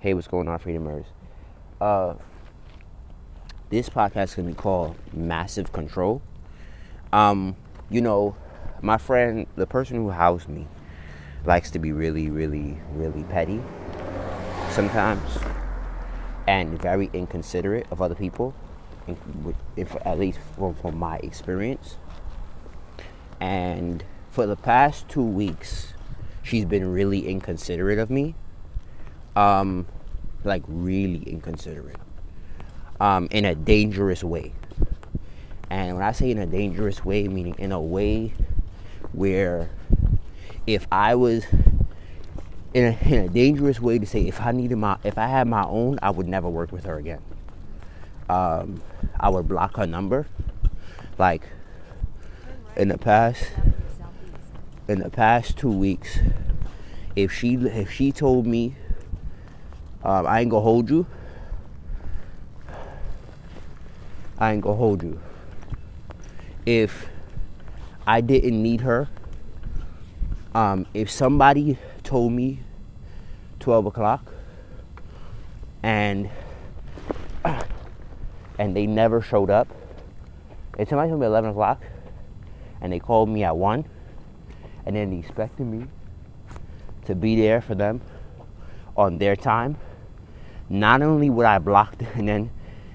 Hey, 0.00 0.14
what's 0.14 0.28
going 0.28 0.46
on, 0.46 0.60
Freedomers? 0.60 1.06
Uh, 1.80 2.14
this 3.68 3.88
podcast 3.88 4.22
is 4.26 4.34
gonna 4.36 4.48
be 4.50 4.54
called 4.54 4.94
Massive 5.12 5.72
Control. 5.72 6.22
Um, 7.12 7.56
you 7.90 8.00
know, 8.00 8.36
my 8.80 8.96
friend, 8.96 9.48
the 9.56 9.66
person 9.66 9.96
who 9.96 10.10
housed 10.10 10.48
me, 10.48 10.68
likes 11.44 11.72
to 11.72 11.80
be 11.80 11.90
really, 11.90 12.30
really, 12.30 12.78
really 12.92 13.24
petty 13.24 13.60
sometimes, 14.70 15.36
and 16.46 16.80
very 16.80 17.10
inconsiderate 17.12 17.88
of 17.90 18.00
other 18.00 18.14
people. 18.14 18.54
If 19.74 19.96
at 20.06 20.16
least 20.16 20.38
from, 20.54 20.74
from 20.74 20.96
my 20.96 21.16
experience, 21.24 21.96
and 23.40 24.04
for 24.30 24.46
the 24.46 24.54
past 24.54 25.08
two 25.08 25.24
weeks, 25.24 25.94
she's 26.44 26.66
been 26.66 26.92
really 26.92 27.26
inconsiderate 27.26 27.98
of 27.98 28.10
me. 28.10 28.36
Um, 29.38 29.86
like 30.42 30.62
really 30.66 31.22
inconsiderate. 31.22 32.00
Um, 32.98 33.28
in 33.30 33.44
a 33.44 33.54
dangerous 33.54 34.24
way. 34.24 34.52
And 35.70 35.94
when 35.96 36.04
I 36.04 36.12
say 36.12 36.30
in 36.30 36.38
a 36.38 36.46
dangerous 36.46 37.04
way, 37.04 37.28
meaning 37.28 37.54
in 37.58 37.70
a 37.70 37.80
way 37.80 38.32
where 39.12 39.70
if 40.66 40.86
I 40.90 41.14
was 41.14 41.44
in 42.74 42.84
a, 42.84 42.98
in 43.08 43.24
a 43.24 43.28
dangerous 43.28 43.80
way 43.80 43.98
to 43.98 44.06
say 44.06 44.26
if 44.26 44.40
I 44.40 44.52
needed 44.52 44.76
my 44.76 44.98
if 45.04 45.18
I 45.18 45.26
had 45.26 45.46
my 45.46 45.64
own, 45.64 45.98
I 46.02 46.10
would 46.10 46.26
never 46.26 46.48
work 46.48 46.72
with 46.72 46.84
her 46.84 46.96
again. 46.96 47.22
Um, 48.28 48.82
I 49.20 49.28
would 49.28 49.46
block 49.46 49.76
her 49.76 49.86
number. 49.86 50.26
Like 51.16 51.42
in 52.76 52.88
the 52.88 52.98
past 52.98 53.52
in 54.88 54.98
the 55.00 55.10
past 55.10 55.56
two 55.56 55.70
weeks, 55.70 56.18
if 57.14 57.32
she 57.32 57.54
if 57.54 57.90
she 57.90 58.10
told 58.10 58.44
me 58.44 58.74
um, 60.02 60.26
I 60.26 60.40
ain't 60.40 60.50
gonna 60.50 60.62
hold 60.62 60.90
you, 60.90 61.06
I 64.38 64.52
ain't 64.52 64.62
gonna 64.62 64.76
hold 64.76 65.02
you. 65.02 65.20
If 66.64 67.08
I 68.06 68.20
didn't 68.20 68.62
need 68.62 68.82
her, 68.82 69.08
um, 70.54 70.86
if 70.94 71.10
somebody 71.10 71.78
told 72.02 72.32
me 72.32 72.60
12 73.60 73.86
o'clock 73.86 74.32
and 75.82 76.30
and 78.58 78.76
they 78.76 78.86
never 78.86 79.20
showed 79.20 79.50
up, 79.50 79.68
if 80.78 80.88
somebody 80.88 81.10
told 81.10 81.20
me 81.20 81.26
11 81.26 81.50
o'clock 81.50 81.82
and 82.80 82.92
they 82.92 82.98
called 82.98 83.28
me 83.28 83.44
at 83.44 83.56
1 83.56 83.84
and 84.86 84.96
then 84.96 85.10
they 85.10 85.18
expected 85.18 85.66
me 85.66 85.86
to 87.04 87.14
be 87.14 87.36
there 87.36 87.60
for 87.60 87.74
them 87.74 88.00
on 88.96 89.18
their 89.18 89.36
time, 89.36 89.76
not 90.68 91.02
only 91.02 91.30
would 91.30 91.46
I 91.46 91.58
block 91.58 91.94
and 92.14 92.28
then 92.28 92.50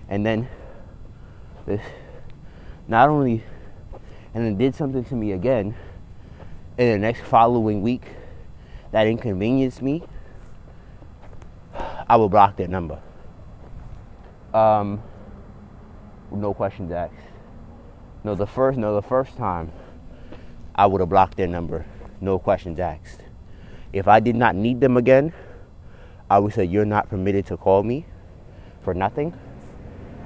and 0.09 0.25
then 0.25 0.47
this 1.65 1.81
not 2.87 3.09
only 3.09 3.43
and 4.33 4.45
then 4.45 4.57
did 4.57 4.75
something 4.75 5.03
to 5.05 5.15
me 5.15 5.31
again 5.31 5.75
in 6.77 6.91
the 6.91 6.97
next 6.97 7.21
following 7.21 7.81
week 7.81 8.03
that 8.91 9.07
inconvenienced 9.07 9.81
me, 9.81 10.03
I 12.07 12.15
will 12.15 12.29
block 12.29 12.55
their 12.57 12.67
number. 12.67 12.99
Um, 14.53 15.01
no 16.31 16.53
questions 16.53 16.91
asked. 16.91 17.13
No, 18.23 18.35
the 18.35 18.47
first, 18.47 18.77
no, 18.77 18.93
the 18.93 19.01
first 19.01 19.35
time, 19.35 19.71
I 20.75 20.85
would 20.85 21.01
have 21.01 21.09
blocked 21.09 21.37
their 21.37 21.47
number. 21.47 21.85
No 22.21 22.39
questions 22.39 22.79
asked. 22.79 23.21
If 23.91 24.07
I 24.07 24.19
did 24.19 24.35
not 24.35 24.55
need 24.55 24.79
them 24.79 24.97
again, 24.97 25.33
I 26.33 26.39
would 26.39 26.51
say 26.51 26.63
you're 26.63 26.83
not 26.83 27.09
permitted 27.09 27.45
to 27.45 27.57
call 27.57 27.83
me 27.83 28.07
for 28.81 28.95
nothing 28.95 29.37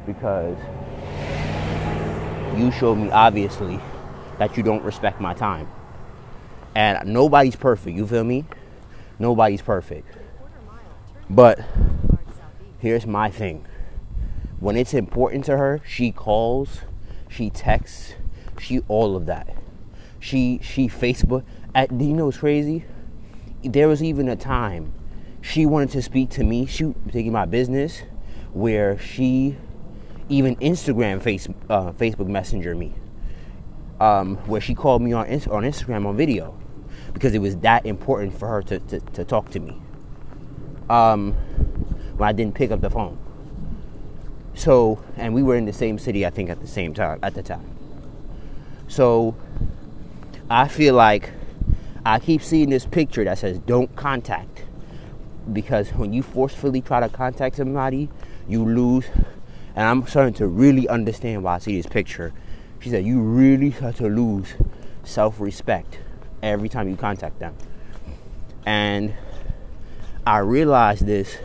because 0.05 0.57
you 2.55 2.71
showed 2.71 2.95
me 2.95 3.11
obviously 3.11 3.77
that 4.39 4.55
you 4.55 4.63
don't 4.63 4.85
respect 4.85 5.19
my 5.19 5.33
time. 5.33 5.67
And 6.75 7.09
nobody's 7.13 7.57
perfect, 7.57 7.97
you 7.97 8.07
feel 8.07 8.23
me? 8.23 8.45
Nobody's 9.19 9.61
perfect. 9.61 10.07
But 11.29 11.59
here's 12.79 13.05
my 13.05 13.29
thing. 13.29 13.65
When 14.61 14.77
it's 14.77 14.93
important 14.93 15.43
to 15.45 15.57
her, 15.57 15.81
she 15.85 16.13
calls, 16.13 16.83
she 17.27 17.49
texts, 17.49 18.13
she 18.61 18.79
all 18.87 19.17
of 19.17 19.25
that. 19.25 19.53
She 20.21 20.61
she 20.63 20.87
Facebook 20.87 21.43
at 21.75 21.97
do 21.97 22.05
you 22.05 22.13
know 22.13 22.27
what's 22.27 22.37
crazy? 22.37 22.85
There 23.61 23.89
was 23.89 24.01
even 24.01 24.29
a 24.29 24.37
time 24.37 24.93
she 25.41 25.65
wanted 25.65 25.89
to 25.91 26.01
speak 26.01 26.29
to 26.31 26.43
me, 26.43 26.65
she 26.65 26.93
taking 27.11 27.31
my 27.31 27.45
business, 27.45 28.03
where 28.53 28.97
she 28.97 29.57
even 30.29 30.55
Instagram 30.57 31.21
face 31.21 31.47
uh, 31.69 31.91
Facebook 31.93 32.27
Messenger 32.27 32.75
me, 32.75 32.93
um, 33.99 34.37
where 34.47 34.61
she 34.61 34.75
called 34.75 35.01
me 35.01 35.13
on 35.13 35.25
on 35.27 35.63
Instagram 35.63 36.05
on 36.05 36.17
video 36.17 36.57
because 37.13 37.33
it 37.33 37.39
was 37.39 37.57
that 37.57 37.85
important 37.85 38.37
for 38.37 38.47
her 38.47 38.61
to, 38.61 38.79
to, 38.79 38.99
to 38.99 39.25
talk 39.25 39.49
to 39.49 39.59
me. 39.59 39.81
Um, 40.89 41.33
when 42.17 42.27
I 42.27 42.31
didn't 42.31 42.55
pick 42.55 42.71
up 42.71 42.81
the 42.81 42.89
phone. 42.89 43.17
So, 44.53 45.03
and 45.17 45.33
we 45.33 45.43
were 45.43 45.55
in 45.55 45.65
the 45.65 45.73
same 45.73 45.99
city, 45.99 46.25
I 46.25 46.29
think, 46.29 46.49
at 46.49 46.61
the 46.61 46.67
same 46.67 46.93
time, 46.93 47.19
at 47.21 47.35
the 47.35 47.43
time. 47.43 47.69
So, 48.87 49.35
I 50.49 50.67
feel 50.67 50.95
like 50.95 51.31
I 52.05 52.19
keep 52.19 52.41
seeing 52.41 52.69
this 52.69 52.85
picture 52.85 53.23
that 53.23 53.37
says 53.37 53.59
don't 53.59 53.95
contact. 53.95 54.63
Because 55.51 55.89
when 55.89 56.13
you 56.13 56.23
forcefully 56.23 56.81
try 56.81 56.99
to 56.99 57.09
contact 57.09 57.55
somebody, 57.57 58.09
you 58.47 58.65
lose. 58.65 59.05
And 59.75 59.85
I'm 59.85 60.05
starting 60.07 60.33
to 60.35 60.47
really 60.47 60.87
understand 60.87 61.43
why 61.43 61.55
I 61.55 61.59
see 61.59 61.77
this 61.77 61.87
picture. 61.87 62.33
She 62.79 62.89
said, 62.89 63.05
You 63.05 63.21
really 63.21 63.71
start 63.71 63.95
to 63.97 64.07
lose 64.07 64.53
self 65.03 65.39
respect 65.39 65.99
every 66.43 66.69
time 66.69 66.89
you 66.89 66.95
contact 66.95 67.39
them. 67.39 67.55
And 68.65 69.13
I 70.25 70.39
realized 70.39 71.05
this 71.05 71.37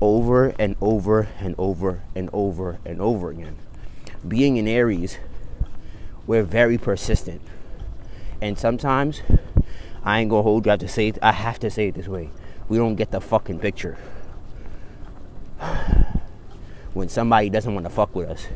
over 0.00 0.54
and 0.58 0.76
over 0.80 1.28
and 1.40 1.54
over 1.58 2.02
and 2.14 2.30
over 2.32 2.78
and 2.84 3.00
over 3.00 3.30
again. 3.30 3.56
Being 4.26 4.56
in 4.56 4.68
Aries, 4.68 5.18
we're 6.26 6.42
very 6.42 6.78
persistent. 6.78 7.42
And 8.40 8.58
sometimes 8.58 9.22
I 10.04 10.20
ain't 10.20 10.30
gonna 10.30 10.42
hold 10.42 10.66
you. 10.66 10.70
I 10.70 10.74
have 10.74 10.80
to 10.80 10.88
say 10.88 11.08
it. 11.08 11.18
I 11.20 11.32
have 11.32 11.58
to 11.60 11.70
say 11.70 11.88
it 11.88 11.94
this 11.94 12.08
way. 12.08 12.30
We 12.70 12.78
don't 12.78 12.94
get 12.94 13.10
the 13.10 13.20
fucking 13.20 13.58
picture. 13.58 13.98
when 16.94 17.08
somebody 17.08 17.50
doesn't 17.50 17.74
want 17.74 17.84
to 17.84 17.90
fuck 17.90 18.14
with 18.14 18.30
us. 18.30 18.46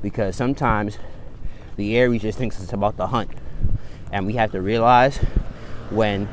Because 0.00 0.36
sometimes 0.36 0.98
the 1.74 1.96
Aries 1.96 2.22
just 2.22 2.38
thinks 2.38 2.62
it's 2.62 2.72
about 2.72 2.96
the 2.96 3.08
hunt. 3.08 3.32
And 4.12 4.24
we 4.24 4.34
have 4.34 4.52
to 4.52 4.60
realize 4.60 5.16
when 5.90 6.28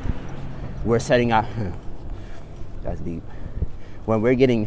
we're 0.84 1.00
setting 1.00 1.32
up, 1.32 1.44
that's 2.84 3.00
deep, 3.00 3.24
when 4.04 4.22
we're 4.22 4.36
getting, 4.36 4.66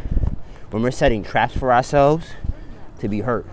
when 0.71 0.83
we're 0.83 0.91
setting 0.91 1.23
traps 1.23 1.55
for 1.55 1.71
ourselves 1.71 2.31
to 2.99 3.07
be 3.07 3.21
hurt. 3.21 3.45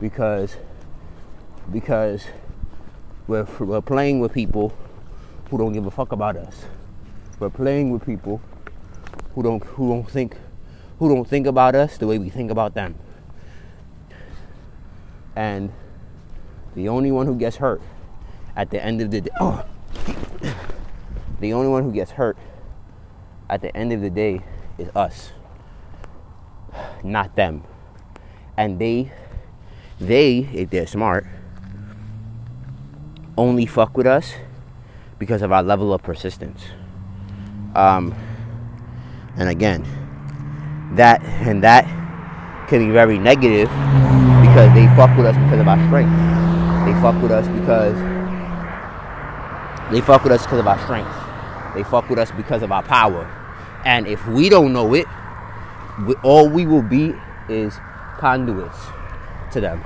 Because, 0.00 0.54
because 1.72 2.26
we're, 3.26 3.48
we're 3.58 3.80
playing 3.80 4.20
with 4.20 4.32
people 4.32 4.72
who 5.50 5.58
don't 5.58 5.72
give 5.72 5.86
a 5.86 5.90
fuck 5.90 6.12
about 6.12 6.36
us. 6.36 6.64
We're 7.38 7.50
playing 7.50 7.90
with 7.90 8.04
people 8.04 8.40
who 9.34 9.42
don't, 9.42 9.62
who 9.62 9.88
don't 9.88 10.10
think, 10.10 10.36
who 10.98 11.08
don't 11.08 11.26
think 11.26 11.46
about 11.46 11.74
us 11.74 11.96
the 11.96 12.06
way 12.06 12.18
we 12.18 12.28
think 12.28 12.50
about 12.50 12.74
them. 12.74 12.96
And 15.36 15.72
the 16.74 16.88
only 16.88 17.12
one 17.12 17.26
who 17.26 17.36
gets 17.36 17.56
hurt 17.56 17.80
at 18.56 18.70
the 18.70 18.84
end 18.84 19.00
of 19.00 19.10
the 19.10 19.20
day, 19.22 19.30
oh, 19.40 19.64
the 21.40 21.52
only 21.52 21.68
one 21.68 21.84
who 21.84 21.92
gets 21.92 22.10
hurt 22.12 22.36
at 23.48 23.62
the 23.62 23.74
end 23.76 23.92
of 23.92 24.00
the 24.00 24.10
day 24.10 24.40
is 24.76 24.88
us, 24.94 25.30
not 27.02 27.36
them. 27.36 27.62
And 28.56 28.78
they, 28.78 29.12
they, 30.00 30.38
if 30.52 30.70
they're 30.70 30.86
smart, 30.86 31.26
only 33.36 33.64
fuck 33.66 33.96
with 33.96 34.06
us 34.06 34.34
because 35.18 35.42
of 35.42 35.52
our 35.52 35.62
level 35.62 35.92
of 35.92 36.02
persistence. 36.02 36.62
Um, 37.74 38.14
and 39.36 39.48
again, 39.48 39.84
that 40.94 41.22
and 41.22 41.62
that 41.62 41.84
can 42.68 42.86
be 42.86 42.92
very 42.92 43.18
negative 43.18 43.68
because 44.42 44.72
they 44.74 44.86
fuck 44.96 45.16
with 45.16 45.26
us 45.26 45.36
because 45.36 45.60
of 45.60 45.68
our 45.68 45.86
strength. 45.86 46.12
They 46.86 46.92
fuck 47.00 47.22
with 47.22 47.32
us 47.32 47.46
because 47.48 47.96
they 49.92 50.00
fuck 50.00 50.22
with 50.22 50.32
us 50.32 50.42
because 50.42 50.58
of 50.58 50.66
our 50.66 50.78
strength. 50.80 51.74
They 51.74 51.82
fuck 51.84 52.08
with 52.08 52.18
us 52.18 52.30
because 52.32 52.62
of 52.62 52.72
our 52.72 52.82
power. 52.82 53.24
And 53.84 54.06
if 54.06 54.26
we 54.26 54.48
don't 54.48 54.72
know 54.72 54.94
it, 54.94 55.06
we, 56.06 56.14
all 56.16 56.48
we 56.48 56.66
will 56.66 56.82
be 56.82 57.14
is 57.48 57.74
conduits 58.18 58.78
to 59.52 59.60
them. 59.60 59.80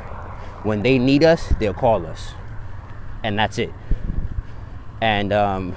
When 0.64 0.82
they 0.82 0.98
need 0.98 1.24
us, 1.24 1.52
they'll 1.58 1.74
call 1.74 2.06
us. 2.06 2.32
And 3.22 3.38
that's 3.38 3.58
it. 3.58 3.72
And 5.02 5.32
um, 5.32 5.74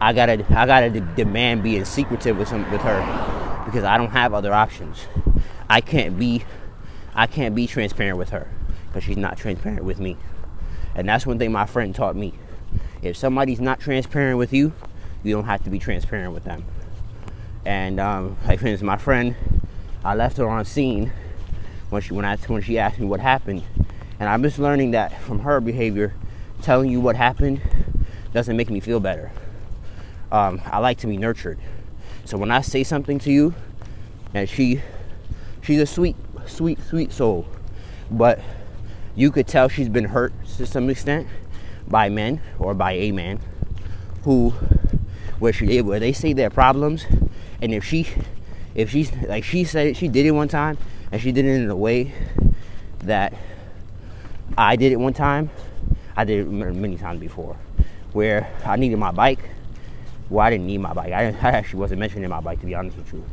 I 0.00 0.12
gotta 0.12 0.44
I 0.58 0.66
gotta 0.66 0.90
de- 0.90 1.00
demand 1.14 1.62
being 1.62 1.84
secretive 1.84 2.36
with 2.36 2.48
some 2.48 2.68
with 2.72 2.80
her 2.80 3.62
because 3.64 3.84
I 3.84 3.96
don't 3.96 4.10
have 4.10 4.34
other 4.34 4.52
options. 4.52 5.06
I 5.70 5.80
can't 5.80 6.18
be 6.18 6.44
I 7.14 7.28
can't 7.28 7.54
be 7.54 7.68
transparent 7.68 8.18
with 8.18 8.30
her 8.30 8.48
because 8.88 9.04
she's 9.04 9.16
not 9.16 9.38
transparent 9.38 9.84
with 9.84 10.00
me. 10.00 10.16
And 10.96 11.08
that's 11.08 11.24
one 11.24 11.38
thing 11.38 11.52
my 11.52 11.64
friend 11.64 11.94
taught 11.94 12.16
me. 12.16 12.34
If 13.02 13.16
somebody's 13.16 13.60
not 13.60 13.78
transparent 13.78 14.36
with 14.36 14.52
you, 14.52 14.72
you 15.22 15.32
don't 15.32 15.44
have 15.44 15.62
to 15.62 15.70
be 15.70 15.78
transparent 15.78 16.34
with 16.34 16.42
them. 16.42 16.64
And 17.64 18.00
um, 18.00 18.36
like 18.48 18.58
for 18.58 18.66
instance, 18.66 18.82
my 18.82 18.96
friend, 18.96 19.36
I 20.04 20.16
left 20.16 20.38
her 20.38 20.48
on 20.48 20.64
seen 20.64 21.12
when 21.90 22.02
she 22.02 22.12
when 22.12 22.24
I 22.24 22.36
when 22.48 22.62
she 22.62 22.80
asked 22.80 22.98
me 22.98 23.06
what 23.06 23.20
happened, 23.20 23.62
and 24.18 24.28
I'm 24.28 24.42
just 24.42 24.58
learning 24.58 24.90
that 24.90 25.22
from 25.22 25.38
her 25.38 25.60
behavior, 25.60 26.14
telling 26.62 26.90
you 26.90 27.00
what 27.00 27.14
happened 27.14 27.60
doesn't 28.34 28.56
make 28.56 28.68
me 28.68 28.80
feel 28.80 29.00
better. 29.00 29.30
Um, 30.30 30.60
I 30.66 30.78
like 30.78 30.98
to 30.98 31.06
be 31.06 31.16
nurtured, 31.16 31.58
so 32.24 32.36
when 32.36 32.50
I 32.50 32.60
say 32.60 32.82
something 32.82 33.18
to 33.20 33.30
you, 33.30 33.54
and 34.34 34.48
she, 34.48 34.82
she's 35.62 35.80
a 35.80 35.86
sweet, 35.86 36.16
sweet, 36.44 36.82
sweet 36.82 37.12
soul, 37.12 37.46
but 38.10 38.40
you 39.14 39.30
could 39.30 39.46
tell 39.46 39.68
she's 39.68 39.88
been 39.88 40.06
hurt 40.06 40.32
to 40.56 40.66
some 40.66 40.90
extent 40.90 41.28
by 41.86 42.08
men 42.08 42.40
or 42.58 42.74
by 42.74 42.92
a 42.92 43.12
man 43.12 43.38
who 44.24 44.50
where 45.38 45.52
she 45.52 45.80
where 45.82 46.00
they 46.00 46.12
say 46.12 46.32
their 46.32 46.50
problems 46.50 47.06
and 47.60 47.74
if 47.74 47.84
she 47.84 48.08
if 48.74 48.90
she's 48.90 49.12
like 49.28 49.44
she 49.44 49.64
said 49.64 49.88
it, 49.88 49.96
she 49.96 50.08
did 50.08 50.24
it 50.26 50.30
one 50.30 50.48
time 50.48 50.78
and 51.12 51.20
she 51.20 51.30
did 51.30 51.44
it 51.44 51.62
in 51.62 51.70
a 51.70 51.76
way 51.76 52.12
that 53.00 53.34
I 54.56 54.76
did 54.76 54.92
it 54.92 54.96
one 54.96 55.12
time 55.12 55.50
I 56.16 56.24
did 56.24 56.46
it 56.46 56.50
many 56.50 56.96
times 56.96 57.20
before 57.20 57.56
where 58.14 58.50
I 58.64 58.76
needed 58.76 58.98
my 58.98 59.10
bike. 59.10 59.50
Well 60.30 60.46
I 60.46 60.50
didn't 60.50 60.66
need 60.66 60.78
my 60.78 60.94
bike. 60.94 61.12
I, 61.12 61.26
I 61.26 61.50
actually 61.50 61.80
wasn't 61.80 62.00
mentioning 62.00 62.30
my 62.30 62.40
bike 62.40 62.60
to 62.60 62.66
be 62.66 62.74
honest 62.74 62.96
with 62.96 63.12
you. 63.12 63.24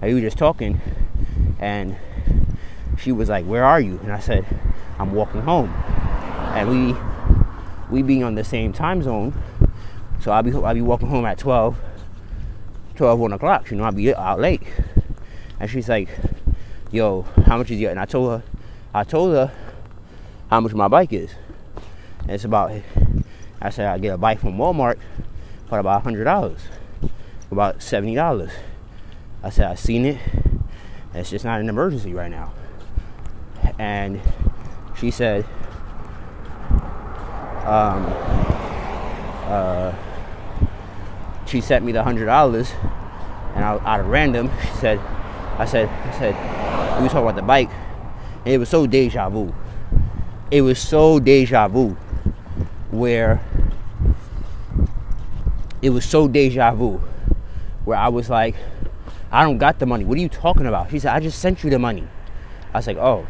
And 0.00 0.08
we 0.08 0.14
were 0.14 0.26
just 0.26 0.38
talking 0.38 0.80
and 1.58 1.96
she 2.96 3.12
was 3.12 3.28
like 3.28 3.44
where 3.44 3.64
are 3.64 3.80
you? 3.80 3.98
And 4.02 4.12
I 4.12 4.20
said 4.20 4.46
I'm 4.98 5.12
walking 5.12 5.42
home. 5.42 5.68
And 6.54 6.68
we 6.70 6.96
we 7.90 8.02
being 8.02 8.24
on 8.24 8.36
the 8.36 8.44
same 8.44 8.72
time 8.72 9.02
zone. 9.02 9.34
So 10.20 10.30
I'll 10.30 10.42
be 10.42 10.52
I'll 10.52 10.74
be 10.74 10.80
walking 10.80 11.08
home 11.08 11.26
at 11.26 11.38
12 11.38 11.76
12 12.94 13.18
1 13.18 13.32
o'clock 13.32 13.70
you 13.70 13.76
know 13.76 13.84
I'll 13.84 13.92
be 13.92 14.14
out 14.14 14.40
late. 14.40 14.62
And 15.58 15.68
she's 15.68 15.88
like 15.88 16.08
yo 16.92 17.22
how 17.46 17.58
much 17.58 17.70
is 17.70 17.80
your 17.80 17.90
and 17.90 17.98
I 17.98 18.04
told 18.04 18.30
her 18.30 18.42
I 18.94 19.02
told 19.02 19.34
her 19.34 19.52
how 20.50 20.60
much 20.60 20.72
my 20.72 20.86
bike 20.86 21.12
is. 21.12 21.34
And 22.20 22.30
it's 22.30 22.44
about 22.44 22.70
I 23.64 23.70
said 23.70 23.86
I 23.86 23.98
get 23.98 24.14
a 24.14 24.18
bike 24.18 24.38
from 24.38 24.58
Walmart 24.58 24.98
for 25.68 25.78
about 25.78 26.02
hundred 26.02 26.24
dollars 26.24 26.60
about 27.50 27.82
seventy 27.82 28.14
dollars. 28.14 28.52
I 29.42 29.50
said 29.50 29.70
I've 29.70 29.78
seen 29.78 30.04
it. 30.04 30.18
It's 31.14 31.30
just 31.30 31.44
not 31.44 31.60
an 31.60 31.68
emergency 31.68 32.12
right 32.12 32.30
now. 32.30 32.52
And 33.78 34.20
she 34.98 35.10
said 35.10 35.46
um, 37.64 38.04
uh, 39.46 39.94
she 41.46 41.60
sent 41.60 41.84
me 41.84 41.92
the 41.92 42.02
hundred 42.02 42.26
dollars, 42.26 42.72
and 43.54 43.64
I, 43.64 43.78
out 43.84 44.00
of 44.00 44.06
random, 44.08 44.50
she 44.60 44.76
said, 44.76 44.98
I 45.58 45.64
said, 45.64 45.88
I 45.88 46.18
said, 46.18 46.98
we 46.98 47.04
were 47.04 47.08
talking 47.08 47.22
about 47.22 47.36
the 47.36 47.42
bike, 47.42 47.70
and 48.44 48.52
it 48.52 48.58
was 48.58 48.68
so 48.68 48.86
deja 48.86 49.30
vu. 49.30 49.54
It 50.50 50.60
was 50.60 50.78
so 50.78 51.18
deja 51.18 51.68
vu, 51.68 51.96
where 52.90 53.40
it 55.84 55.90
was 55.90 56.06
so 56.06 56.26
deja 56.26 56.72
vu, 56.72 56.98
where 57.84 57.98
I 57.98 58.08
was 58.08 58.30
like, 58.30 58.54
I 59.30 59.44
don't 59.44 59.58
got 59.58 59.78
the 59.78 59.84
money. 59.84 60.02
What 60.02 60.16
are 60.16 60.20
you 60.22 60.30
talking 60.30 60.64
about? 60.64 60.90
She 60.90 60.98
said, 60.98 61.12
I 61.12 61.20
just 61.20 61.38
sent 61.40 61.62
you 61.62 61.68
the 61.68 61.78
money. 61.78 62.08
I 62.72 62.78
was 62.78 62.86
like, 62.86 62.96
oh, 62.96 63.26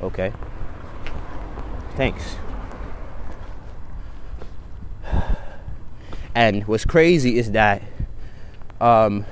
okay. 0.00 0.32
Thanks. 1.96 2.36
And 6.32 6.62
what's 6.68 6.84
crazy 6.84 7.38
is 7.38 7.50
that 7.50 7.82
um, 8.80 9.26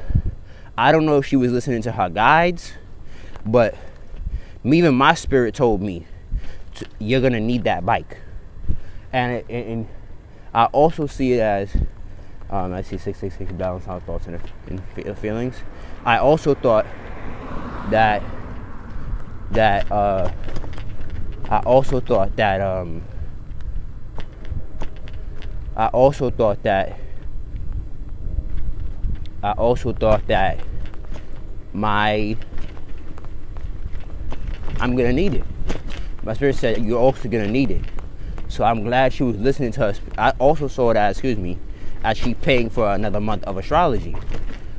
I 0.77 0.91
don't 0.91 1.07
know 1.07 1.17
if 1.19 1.27
she 1.27 1.37
was 1.37 1.53
listening 1.53 1.81
to 1.83 1.93
her 1.93 2.11
guides, 2.11 2.73
but 3.47 3.77
even 4.65 4.97
my 4.97 5.15
spirit 5.15 5.55
told 5.55 5.81
me 5.81 6.07
you're 6.99 7.21
gonna 7.21 7.39
need 7.39 7.63
that 7.65 7.87
bike. 7.87 8.19
And, 9.13 9.49
and 9.49 9.89
I 10.53 10.65
also 10.67 11.07
see 11.07 11.35
it 11.35 11.41
as 11.41 11.77
um, 12.51 12.73
I 12.73 12.83
see 12.83 12.99
666 12.99 13.53
balance 13.53 13.87
out 13.87 14.03
thoughts 14.05 14.27
and, 14.27 14.41
and 14.67 15.19
feelings. 15.19 15.57
I 16.05 16.19
also 16.19 16.55
thought 16.55 16.85
that 17.91 18.23
that 19.53 19.91
uh, 19.91 20.31
I 21.49 21.59
also 21.61 22.01
thought 22.01 22.35
that 22.37 22.61
um, 22.61 23.03
I 25.77 25.87
also 25.89 26.31
thought 26.31 26.63
that 26.65 26.99
I 29.43 29.53
also 29.53 29.93
thought 29.93 30.27
that 30.27 30.59
my 31.73 32.37
I'm 34.81 34.97
gonna 34.97 35.13
need 35.13 35.35
it. 35.35 35.45
My 36.25 36.35
spirit 36.35 36.57
said 36.57 36.85
you're 36.85 36.99
also 36.99 37.29
gonna 37.29 37.49
need 37.49 37.71
it. 37.71 37.85
So 38.49 38.65
I'm 38.65 38.83
glad 38.83 39.13
she 39.13 39.23
was 39.23 39.37
listening 39.37 39.71
to 39.73 39.87
us. 39.87 40.01
I 40.19 40.31
also 40.41 40.67
saw 40.67 40.93
that, 40.93 41.13
excuse 41.13 41.39
me, 41.39 41.57
as 42.03 42.17
she 42.17 42.35
paying 42.35 42.71
for 42.71 42.93
another 42.93 43.21
month 43.21 43.45
of 43.45 43.57
astrology. 43.57 44.17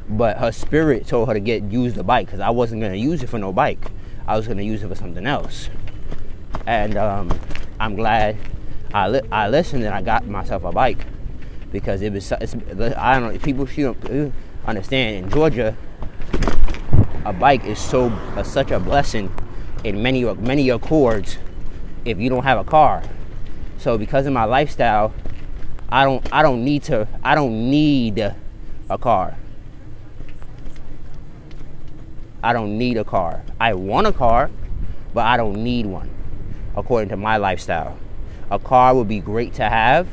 But 0.10 0.38
her 0.38 0.52
spirit 0.52 1.08
told 1.08 1.28
her 1.28 1.34
to 1.34 1.40
get 1.40 1.64
use 1.64 1.94
the 1.94 2.04
bike 2.04 2.28
because 2.28 2.40
I 2.40 2.50
wasn't 2.50 2.82
gonna 2.82 2.96
use 2.96 3.24
it 3.24 3.28
for 3.28 3.38
no 3.38 3.54
bike. 3.54 3.86
I 4.28 4.36
was 4.36 4.48
gonna 4.48 4.64
use 4.64 4.84
it 4.84 4.88
for 4.88 4.96
something 4.96 5.26
else. 5.26 5.70
And 6.66 6.98
um, 6.98 7.32
I'm 7.80 7.96
glad 7.96 8.38
I 8.94 9.08
li- 9.08 9.28
I 9.32 9.50
listened 9.50 9.84
and 9.84 9.94
I 9.94 10.02
got 10.02 10.28
myself 10.28 10.64
a 10.64 10.72
bike 10.72 11.06
because 11.72 12.02
it 12.02 12.12
was 12.12 12.32
I 12.32 13.20
don't 13.20 13.34
know 13.34 13.40
people 13.40 13.66
should 13.66 14.34
understand 14.66 15.26
in 15.26 15.32
Georgia 15.32 15.76
a 17.26 17.32
bike 17.32 17.64
is 17.66 17.80
so 17.80 18.08
uh, 18.36 18.44
such 18.44 18.72
a 18.72 18.80
blessing 18.80 19.34
in 19.84 20.02
many 20.02 20.24
many 20.36 20.70
accords 20.70 21.38
if 22.04 22.20
you 22.20 22.30
don't 22.30 22.44
have 22.44 22.60
a 22.60 22.64
car. 22.64 23.04
So 23.78 23.98
because 23.98 24.26
of 24.26 24.34
my 24.34 24.44
lifestyle, 24.44 25.14
I 25.92 26.06
don't 26.06 26.34
I 26.34 26.42
don't 26.42 26.64
need 26.64 26.84
to 26.84 27.08
I 27.24 27.36
don't 27.36 27.70
need 27.70 28.20
a 28.20 28.98
car. 28.98 29.38
I 32.44 32.54
don't 32.54 32.77
need 32.77 32.98
a 32.98 33.04
car. 33.04 33.44
I 33.60 33.74
want 33.74 34.08
a 34.08 34.13
car, 34.13 34.50
but 35.13 35.25
I 35.25 35.38
don't 35.38 35.63
need 35.63 35.86
one 35.86 36.10
according 36.75 37.10
to 37.10 37.18
my 37.18 37.38
lifestyle 37.38 37.98
a 38.51 38.60
car 38.60 38.94
would 38.94 39.08
be 39.08 39.20
great 39.20 39.54
to 39.54 39.63
have 39.63 40.08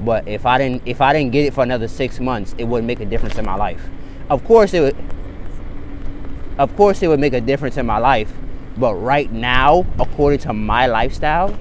but 0.00 0.28
if 0.28 0.46
i 0.46 0.58
didn't 0.58 0.82
if 0.86 1.00
i 1.00 1.12
didn't 1.12 1.32
get 1.32 1.44
it 1.44 1.54
for 1.54 1.62
another 1.62 1.88
six 1.88 2.20
months 2.20 2.54
it 2.58 2.64
wouldn't 2.64 2.86
make 2.86 3.00
a 3.00 3.06
difference 3.06 3.36
in 3.36 3.44
my 3.44 3.54
life 3.54 3.82
of 4.28 4.44
course 4.44 4.74
it 4.74 4.80
would 4.80 4.96
of 6.58 6.74
course 6.76 7.02
it 7.02 7.08
would 7.08 7.18
make 7.18 7.32
a 7.32 7.40
difference 7.40 7.76
in 7.76 7.86
my 7.86 7.98
life 7.98 8.32
but 8.76 8.94
right 8.94 9.32
now 9.32 9.84
according 9.98 10.38
to 10.38 10.52
my 10.52 10.86
lifestyle 10.86 11.58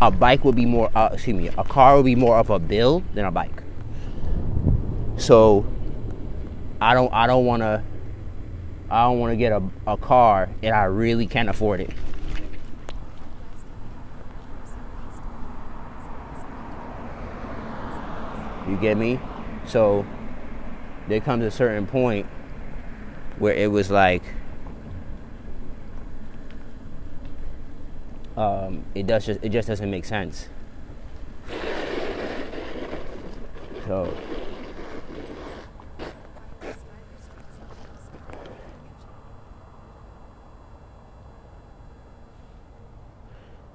a 0.00 0.10
bike 0.10 0.44
would 0.44 0.56
be 0.56 0.66
more 0.66 0.90
uh, 0.94 1.10
excuse 1.12 1.36
me 1.36 1.48
a 1.48 1.64
car 1.64 1.96
would 1.96 2.04
be 2.04 2.14
more 2.14 2.36
of 2.38 2.50
a 2.50 2.58
bill 2.58 3.02
than 3.14 3.24
a 3.24 3.30
bike 3.30 3.62
so 5.16 5.66
i 6.80 6.94
don't 6.94 7.12
i 7.12 7.26
don't 7.26 7.44
want 7.44 7.62
to 7.62 7.82
i 8.90 9.04
don't 9.04 9.18
want 9.18 9.32
to 9.32 9.36
get 9.36 9.52
a, 9.52 9.62
a 9.86 9.96
car 9.96 10.48
and 10.62 10.74
i 10.74 10.84
really 10.84 11.26
can't 11.26 11.48
afford 11.48 11.80
it 11.80 11.90
You 18.68 18.76
get 18.76 18.98
me? 18.98 19.18
So 19.66 20.04
there 21.08 21.20
comes 21.20 21.44
a 21.44 21.50
certain 21.50 21.86
point 21.86 22.26
where 23.38 23.54
it 23.54 23.70
was 23.70 23.90
like 23.90 24.22
um, 28.38 28.84
it 28.94 29.06
does 29.08 29.26
just 29.26 29.40
it 29.42 29.48
just 29.48 29.66
doesn't 29.66 29.90
make 29.90 30.04
sense. 30.04 30.46
So 33.84 34.14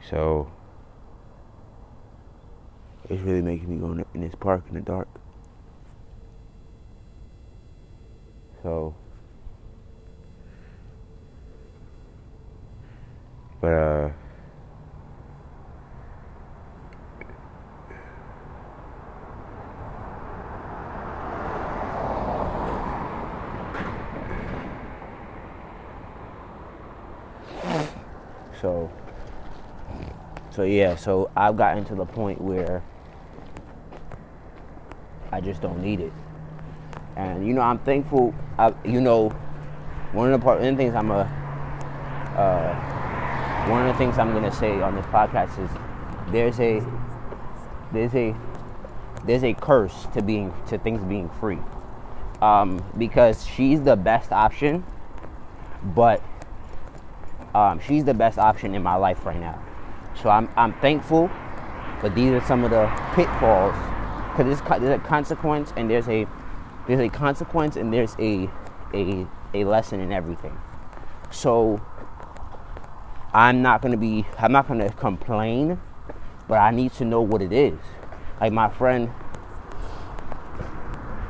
so 0.09 0.49
it's 3.09 3.21
really 3.23 3.41
making 3.41 3.69
me 3.69 3.77
go 3.77 3.91
in 4.13 4.21
this 4.21 4.35
park 4.35 4.63
in 4.69 4.75
the 4.75 4.81
dark. 4.81 5.09
So, 8.61 8.95
but 13.59 13.67
uh, 13.67 14.09
So, 28.63 28.89
so 30.51 30.63
yeah, 30.63 30.95
so 30.95 31.29
I've 31.35 31.57
gotten 31.57 31.83
to 31.83 31.95
the 31.95 32.05
point 32.05 32.39
where 32.39 32.81
I 35.33 35.41
just 35.41 35.61
don't 35.61 35.81
need 35.81 35.99
it. 35.99 36.13
And 37.17 37.45
you 37.45 37.53
know, 37.53 37.59
I'm 37.59 37.79
thankful. 37.79 38.33
I, 38.57 38.73
you 38.85 39.01
know, 39.01 39.31
one 40.13 40.31
of 40.31 40.39
the 40.39 40.41
part, 40.41 40.61
one 40.61 40.69
of 40.69 40.77
the 40.77 40.81
things 40.81 40.95
I'm 40.95 41.11
a, 41.11 41.23
uh, 42.37 43.69
one 43.69 43.85
of 43.85 43.93
the 43.93 43.97
things 43.97 44.17
I'm 44.17 44.31
gonna 44.31 44.53
say 44.53 44.79
on 44.81 44.95
this 44.95 45.05
podcast 45.07 45.61
is 45.61 45.69
there's 46.31 46.57
a, 46.61 46.81
there's 47.91 48.15
a, 48.15 48.33
there's 49.25 49.43
a 49.43 49.53
curse 49.55 50.07
to 50.13 50.21
being 50.21 50.53
to 50.69 50.77
things 50.77 51.03
being 51.03 51.29
free, 51.31 51.59
um, 52.41 52.81
because 52.97 53.45
she's 53.45 53.81
the 53.81 53.97
best 53.97 54.31
option, 54.31 54.85
but 55.83 56.23
um, 57.53 57.79
she's 57.79 58.03
the 58.03 58.13
best 58.13 58.37
option 58.37 58.75
in 58.75 58.81
my 58.81 58.95
life 58.95 59.25
right 59.25 59.39
now. 59.39 59.61
So 60.21 60.29
I'm 60.29 60.49
I'm 60.55 60.73
thankful, 60.79 61.29
but 62.01 62.15
these 62.15 62.31
are 62.31 62.41
some 62.41 62.63
of 62.63 62.71
the 62.71 62.87
pitfalls 63.13 63.75
because 64.29 64.61
there's, 64.81 64.99
a 64.99 64.99
consequence 64.99 65.73
and 65.77 65.89
there's 65.89 66.07
a 66.07 66.27
there's 66.87 66.99
a 66.99 67.09
consequence 67.09 67.75
and 67.75 67.93
there's 67.93 68.15
a 68.19 68.49
a 68.93 69.27
a 69.53 69.63
lesson 69.63 69.99
in 69.99 70.11
everything. 70.11 70.57
So 71.31 71.81
I'm 73.33 73.61
not 73.61 73.81
gonna 73.81 73.97
be 73.97 74.25
I'm 74.37 74.51
not 74.51 74.67
gonna 74.67 74.89
complain, 74.91 75.79
but 76.47 76.55
I 76.55 76.71
need 76.71 76.93
to 76.93 77.05
know 77.05 77.21
what 77.21 77.41
it 77.41 77.53
is. 77.53 77.77
Like 78.41 78.53
my 78.53 78.69
friend 78.69 79.11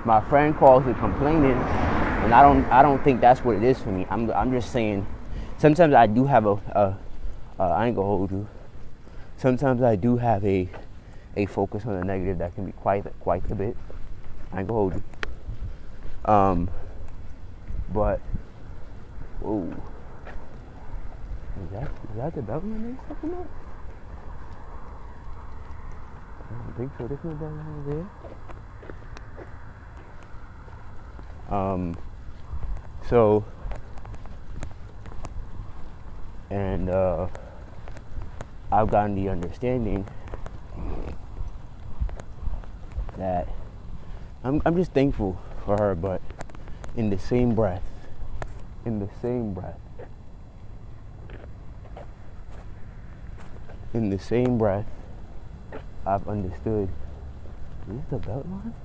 my 0.06 0.22
friend 0.30 0.56
calls 0.56 0.86
it 0.88 0.98
complaining 0.98 1.52
and 1.52 2.34
I 2.34 2.42
don't 2.42 2.66
I 2.66 2.82
don't 2.82 3.04
think 3.04 3.22
that's 3.22 3.42
what 3.42 3.56
it 3.56 3.64
is 3.64 3.80
for 3.80 3.90
me. 3.90 4.06
I'm 4.10 4.32
I'm 4.32 4.52
just 4.52 4.72
saying 4.72 5.06
sometimes 5.64 5.94
I 5.94 6.08
do 6.08 6.26
have 6.26 6.46
a, 6.46 6.98
I 7.58 7.88
ain't 7.88 7.96
gonna 7.96 8.06
hold 8.06 8.32
you. 8.32 8.46
Sometimes 9.38 9.82
I 9.82 9.96
do 9.96 10.18
have 10.18 10.44
a 10.44 10.68
a 11.38 11.46
focus 11.46 11.86
on 11.86 11.98
the 11.98 12.04
negative 12.04 12.38
that 12.40 12.54
can 12.54 12.66
be 12.66 12.74
quite 12.74 13.06
quite 13.22 13.50
a 13.50 13.56
bit. 13.56 13.78
I 14.52 14.60
ain't 14.60 14.68
gonna 14.68 14.80
hold 14.80 14.96
you. 14.96 15.04
Um, 16.26 16.70
but 17.94 18.20
whoa, 19.40 19.64
is 21.64 21.72
that 21.72 21.90
is 22.10 22.18
that 22.18 22.36
the 22.36 22.42
Beltline 22.42 22.84
they 22.84 22.96
talking 23.08 23.30
about? 23.30 23.48
I 26.50 26.54
don't 26.56 26.76
think 26.78 26.92
so. 26.98 27.08
There's 27.08 27.24
no 27.24 27.32
Beltline 27.40 28.08
there. 31.48 31.58
Um, 31.58 31.96
so 33.10 33.46
and 36.54 36.88
uh, 36.88 37.28
I've 38.72 38.92
gotten 38.92 39.16
the 39.16 39.28
understanding 39.28 40.06
that 43.18 43.48
I'm, 44.44 44.62
I'm 44.64 44.76
just 44.76 44.92
thankful 44.92 45.42
for 45.66 45.76
her, 45.78 45.96
but 45.96 46.22
in 46.96 47.10
the 47.10 47.18
same 47.18 47.56
breath, 47.56 47.82
in 48.86 49.00
the 49.00 49.10
same 49.20 49.56
breath, 49.56 49.80
in 53.96 54.12
the 54.12 54.20
same 54.20 54.60
breath, 54.60 54.86
I've 56.06 56.28
understood. 56.28 56.88
Is 57.90 57.96
this 57.98 58.06
the 58.12 58.18
belt 58.20 58.46
line? 58.46 58.76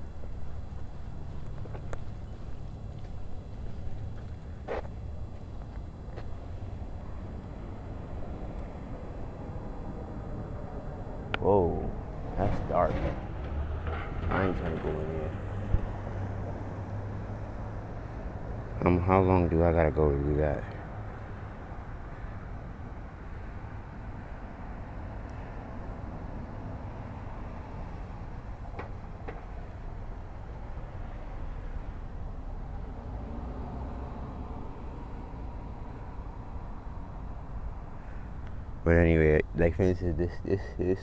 Whoa, 11.39 11.89
that's 12.37 12.59
dark. 12.69 12.91
I 14.29 14.45
ain't 14.45 14.57
trying 14.59 14.77
to 14.77 14.83
go 14.83 14.89
in 14.89 15.13
there. 15.13 15.31
Um, 18.85 18.99
how 18.99 19.21
long 19.21 19.48
I 19.61 19.71
gotta 19.71 19.91
go 19.91 20.11
to 20.11 20.17
do 20.17 20.37
that? 20.37 20.63
But 38.85 38.97
anyway, 38.97 39.41
like 39.55 39.75
for 39.75 39.83
instance, 39.83 40.17
this 40.17 40.31
this 40.43 40.61
this 40.77 40.99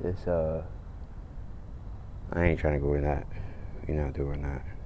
this 0.00 0.26
uh 0.26 0.62
I 2.32 2.46
ain't 2.46 2.60
trying 2.60 2.80
to 2.80 2.86
go 2.86 2.94
in 2.94 3.02
that. 3.02 3.26
You're 3.86 4.02
not 4.02 4.14
doing 4.14 4.40
that. 4.42 4.79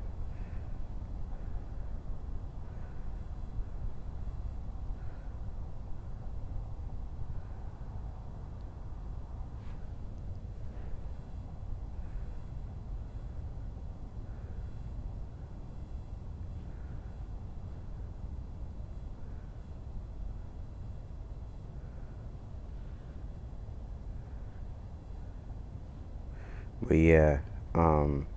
But 26.94 27.00
yeah, 27.00 27.40
um, 27.74 28.28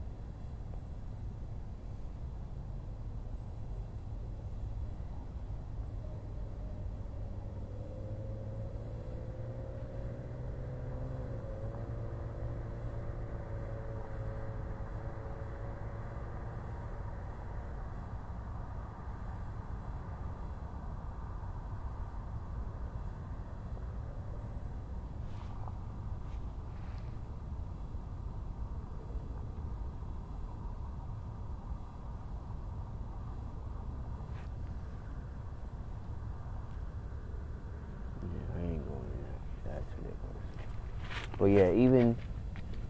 yeah, 38.23 38.39
I 38.57 38.61
ain't 38.61 38.85
going 38.87 39.11
in 39.11 39.21
that. 39.23 39.56
That's 39.67 39.85
ridiculous. 39.97 41.37
But 41.37 41.45
yeah, 41.45 41.71
even 41.71 42.17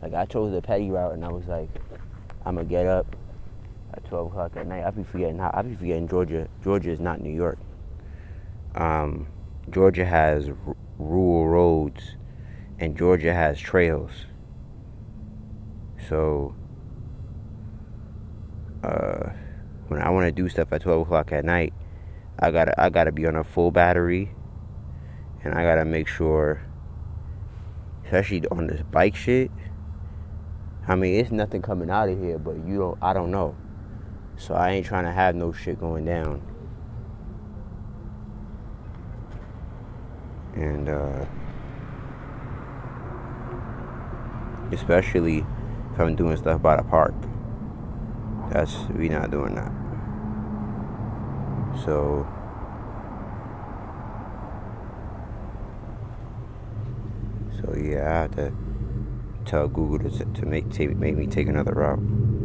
like 0.02 0.14
I 0.14 0.26
chose 0.26 0.52
the 0.52 0.62
petty 0.62 0.90
route, 0.90 1.14
and 1.14 1.26
I 1.26 1.30
was 1.30 1.46
like, 1.48 1.70
I'm 2.46 2.56
gonna 2.56 2.68
get 2.68 2.86
up 2.86 3.16
at 3.94 4.06
12 4.06 4.28
o'clock 4.28 4.52
at 4.56 4.68
night. 4.68 4.86
I 4.86 4.92
be 4.92 5.04
forgetting 5.04 5.38
how 5.38 5.52
I 5.54 5.62
be 5.62 5.76
forgetting 5.76 6.08
Georgia. 6.08 6.48
Georgia 6.64 6.92
is 6.92 7.00
not 7.00 7.22
New 7.22 7.34
York. 7.34 7.58
Um, 8.76 9.28
Georgia 9.70 10.06
has 10.06 10.50
r- 10.50 10.76
rural 11.00 11.48
roads, 11.48 12.16
and 12.80 12.98
Georgia 12.98 13.34
has 13.34 13.60
trails. 13.60 14.12
So, 16.08 16.56
uh, 18.84 19.32
when 19.88 20.02
I 20.02 20.10
want 20.10 20.26
to 20.26 20.32
do 20.32 20.48
stuff 20.48 20.72
at 20.72 20.82
12 20.82 21.02
o'clock 21.02 21.32
at 21.32 21.44
night, 21.44 21.74
I 22.40 22.52
gotta 22.52 22.80
I 22.80 22.90
gotta 22.90 23.12
be 23.12 23.26
on 23.26 23.36
a 23.36 23.44
full 23.44 23.72
battery, 23.72 24.32
and 25.44 25.56
I 25.56 25.64
gotta 25.64 25.86
make 25.86 26.08
sure, 26.08 26.62
especially 28.08 28.48
on 28.48 28.68
this 28.68 28.82
bike 28.90 29.16
shit. 29.16 29.52
I 30.88 30.96
mean, 30.96 31.20
it's 31.20 31.32
nothing 31.32 31.62
coming 31.62 31.90
out 31.90 32.08
of 32.08 32.18
here, 32.18 32.40
but 32.40 32.56
you 32.66 32.78
don't. 32.78 32.98
I 33.02 33.14
don't 33.14 33.32
know. 33.32 33.56
So 34.38 34.54
I 34.54 34.72
ain't 34.72 34.86
trying 34.86 35.04
to 35.04 35.12
have 35.12 35.36
no 35.36 35.52
shit 35.52 35.80
going 35.80 36.06
down. 36.06 36.42
And 40.56 40.88
uh, 40.88 41.26
especially 44.72 45.46
if 45.94 46.00
I'm 46.00 46.16
doing 46.16 46.38
stuff 46.38 46.62
by 46.62 46.78
the 46.78 46.84
park. 46.84 47.14
That's 48.52 48.74
we 48.96 49.10
not 49.10 49.32
doing 49.32 49.56
that. 49.56 49.72
So 51.84 52.26
so 57.68 57.76
yeah, 57.78 58.10
I 58.10 58.22
had 58.22 58.36
to 58.38 58.54
tell 59.46 59.68
Google 59.68 60.10
to 60.10 60.26
to 60.26 60.46
make 60.46 60.70
take, 60.72 60.96
make 60.96 61.16
me 61.16 61.28
take 61.28 61.48
another 61.48 61.74
route. 61.74 62.37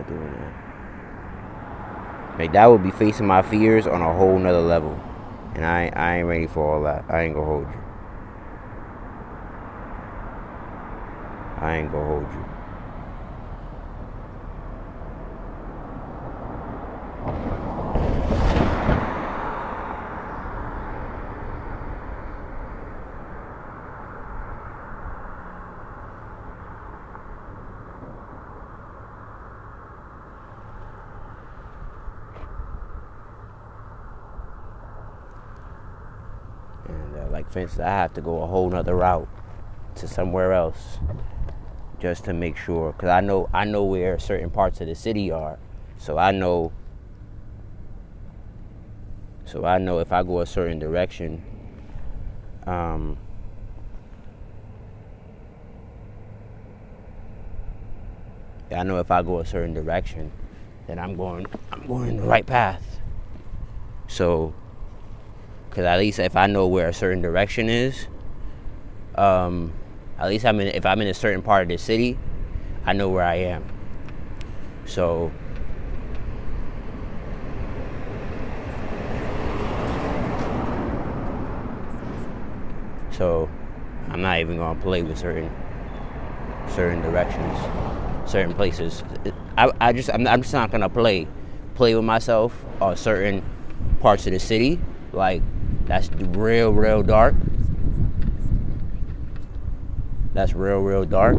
Not 0.00 0.08
doing 0.08 0.32
that. 0.32 0.54
Like 2.38 2.52
that 2.52 2.66
would 2.66 2.82
be 2.82 2.90
facing 2.90 3.26
my 3.26 3.42
fears 3.42 3.86
on 3.86 4.00
a 4.00 4.14
whole 4.14 4.38
nother 4.38 4.60
level. 4.60 4.98
And 5.54 5.64
I 5.64 5.90
I 5.94 6.18
ain't 6.18 6.26
ready 6.26 6.46
for 6.46 6.74
all 6.74 6.82
that. 6.84 7.04
I 7.08 7.22
ain't 7.22 7.34
gonna 7.34 7.46
hold 7.46 7.66
you. 7.66 7.80
I 11.58 11.76
ain't 11.76 11.92
gonna 11.92 12.06
hold 12.06 12.32
you. 12.32 12.46
And 36.88 37.16
uh, 37.16 37.19
like 37.30 37.50
for 37.50 37.60
instance, 37.60 37.82
I 37.82 37.90
have 37.90 38.14
to 38.14 38.20
go 38.20 38.42
a 38.42 38.46
whole 38.46 38.68
nother 38.68 38.96
route 38.96 39.28
to 39.96 40.08
somewhere 40.08 40.52
else 40.52 40.98
just 42.00 42.24
to 42.24 42.32
make 42.32 42.56
sure, 42.56 42.92
because 42.92 43.08
I 43.10 43.20
know 43.20 43.48
I 43.52 43.64
know 43.64 43.84
where 43.84 44.18
certain 44.18 44.50
parts 44.50 44.80
of 44.80 44.86
the 44.86 44.94
city 44.94 45.30
are, 45.30 45.58
so 45.98 46.18
I 46.18 46.32
know. 46.32 46.72
So 49.44 49.64
I 49.64 49.78
know 49.78 49.98
if 49.98 50.12
I 50.12 50.22
go 50.22 50.40
a 50.40 50.46
certain 50.46 50.78
direction, 50.78 51.42
um, 52.66 53.18
I 58.70 58.84
know 58.84 58.98
if 58.98 59.10
I 59.10 59.22
go 59.22 59.40
a 59.40 59.44
certain 59.44 59.74
direction, 59.74 60.30
then 60.86 60.98
I'm 60.98 61.16
going 61.16 61.46
I'm 61.72 61.86
going 61.86 62.16
the 62.16 62.22
right 62.22 62.46
path. 62.46 63.00
So 64.06 64.54
because 65.70 65.84
at 65.84 65.98
least 66.00 66.18
if 66.18 66.36
I 66.36 66.48
know 66.48 66.66
where 66.66 66.88
a 66.88 66.92
certain 66.92 67.22
direction 67.22 67.68
is, 67.68 68.08
um, 69.14 69.72
at 70.18 70.28
least 70.28 70.44
I'm 70.44 70.58
in. 70.60 70.68
If 70.68 70.84
I'm 70.84 71.00
in 71.00 71.06
a 71.08 71.14
certain 71.14 71.42
part 71.42 71.62
of 71.62 71.68
the 71.68 71.78
city, 71.78 72.18
I 72.84 72.92
know 72.92 73.08
where 73.08 73.24
I 73.24 73.36
am. 73.36 73.64
So. 74.84 75.30
So, 83.12 83.50
I'm 84.08 84.22
not 84.22 84.38
even 84.38 84.56
gonna 84.56 84.80
play 84.80 85.02
with 85.02 85.18
certain 85.18 85.50
certain 86.68 87.00
directions, 87.02 87.58
certain 88.28 88.54
places. 88.54 89.04
I, 89.56 89.70
I 89.80 89.92
just 89.92 90.10
I'm, 90.10 90.26
I'm 90.26 90.42
just 90.42 90.54
not 90.54 90.70
gonna 90.70 90.88
play 90.88 91.28
play 91.74 91.94
with 91.94 92.04
myself 92.04 92.64
on 92.80 92.96
certain 92.96 93.44
parts 94.00 94.26
of 94.26 94.32
the 94.32 94.40
city 94.40 94.80
like 95.12 95.42
that's 95.86 96.10
real, 96.10 96.72
real 96.72 97.02
dark. 97.02 97.34
That's 100.32 100.54
real, 100.54 100.78
real 100.78 101.04
dark. 101.04 101.36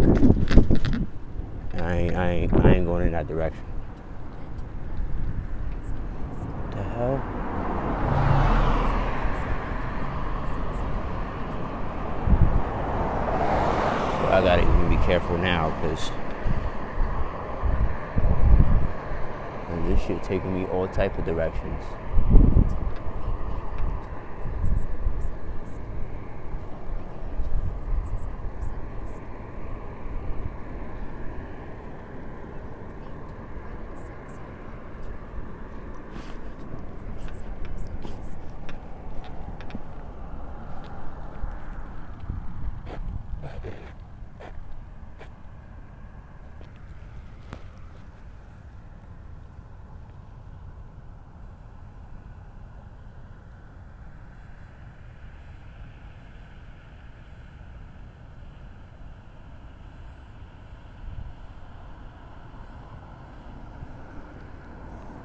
I 1.74 1.96
ain't, 1.96 2.16
I 2.16 2.32
ain't, 2.32 2.66
I 2.66 2.74
ain't 2.76 2.86
going 2.86 3.08
in 3.08 3.14
that 3.14 3.28
direction. 3.28 3.64
What 6.60 6.72
the 6.72 6.84
hell? 6.84 7.18
So 14.20 14.28
I 14.28 14.42
gotta 14.44 14.62
even 14.62 14.90
be 14.90 14.98
careful 15.06 15.38
now 15.38 15.70
because 15.82 16.12
this 19.88 20.02
shit 20.06 20.24
taking 20.24 20.54
me 20.54 20.66
all 20.68 20.88
type 20.88 21.18
of 21.18 21.26
directions. 21.26 21.84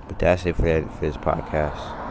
But 0.09 0.19
that's 0.19 0.47
it 0.47 0.57
for, 0.57 0.63
that, 0.63 0.93
for 0.93 1.01
this 1.07 1.17
podcast. 1.17 2.06